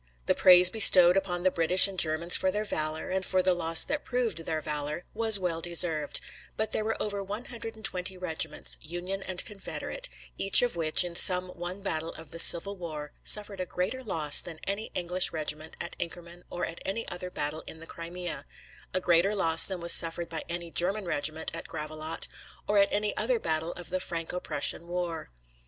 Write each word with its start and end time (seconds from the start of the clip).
The 0.25 0.33
praise 0.33 0.71
bestowed, 0.71 1.15
upon 1.15 1.43
the 1.43 1.51
British 1.51 1.87
and 1.87 1.99
Germans 1.99 2.35
for 2.35 2.49
their 2.49 2.65
valor, 2.65 3.11
and 3.11 3.23
for 3.23 3.43
the 3.43 3.53
loss 3.53 3.85
that 3.85 4.03
proved 4.03 4.39
their 4.39 4.59
valor, 4.59 5.05
was 5.13 5.37
well 5.37 5.61
deserved; 5.61 6.21
but 6.57 6.71
there 6.71 6.83
were 6.83 6.99
over 6.99 7.23
one 7.23 7.45
hundred 7.45 7.75
and 7.75 7.85
twenty 7.85 8.17
regiments, 8.17 8.79
Union 8.81 9.21
and 9.21 9.45
Confederate, 9.45 10.09
each 10.39 10.63
of 10.63 10.75
which, 10.75 11.03
in 11.03 11.13
some 11.13 11.49
one 11.49 11.83
battle 11.83 12.09
of 12.13 12.31
the 12.31 12.39
Civil 12.39 12.75
War, 12.77 13.11
suffered 13.23 13.59
a 13.59 13.65
greater 13.67 14.01
loss 14.03 14.41
than 14.41 14.57
any 14.65 14.89
English 14.95 15.31
regiment 15.31 15.77
at 15.79 15.95
Inkerman 15.99 16.45
or 16.49 16.65
at 16.65 16.81
any 16.83 17.07
other 17.09 17.29
battle 17.29 17.61
in 17.67 17.79
the 17.79 17.85
Crimea, 17.85 18.47
a 18.95 18.99
greater 18.99 19.35
loss 19.35 19.67
than 19.67 19.81
was 19.81 19.93
suffered 19.93 20.29
by 20.29 20.41
any 20.49 20.71
German 20.71 21.05
regiment 21.05 21.51
at 21.53 21.67
Gravelotte 21.67 22.27
or 22.67 22.79
at 22.79 22.91
any 22.91 23.15
other 23.17 23.37
battle 23.37 23.71
of 23.73 23.91
the 23.91 23.99
Franco 23.99 24.39
Prussian 24.39 24.87
war. 24.87 25.29